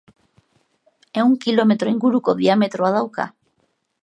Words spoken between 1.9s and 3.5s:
inguruko diametroa dauka.